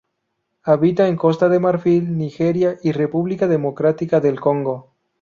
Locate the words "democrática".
3.47-4.19